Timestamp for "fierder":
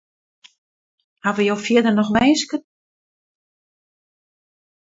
1.63-1.93